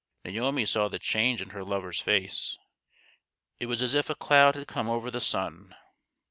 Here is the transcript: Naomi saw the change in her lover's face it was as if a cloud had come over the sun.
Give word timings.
Naomi 0.25 0.65
saw 0.65 0.87
the 0.87 0.97
change 0.97 1.43
in 1.43 1.49
her 1.51 1.63
lover's 1.63 1.99
face 1.99 2.57
it 3.59 3.67
was 3.67 3.83
as 3.83 3.93
if 3.93 4.09
a 4.09 4.15
cloud 4.15 4.55
had 4.55 4.67
come 4.67 4.89
over 4.89 5.11
the 5.11 5.21
sun. 5.21 5.75